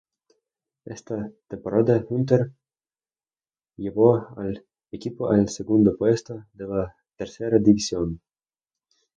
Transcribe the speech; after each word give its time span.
Esa 0.83 1.29
temporada, 1.47 2.03
Hunter 2.09 2.51
llevó 3.77 4.35
al 4.35 4.65
equipo 4.91 5.29
al 5.29 5.47
segundo 5.47 5.95
puesto 5.95 6.45
de 6.53 6.65
la 6.67 6.95
Tercera 7.17 7.59
División. 7.59 8.19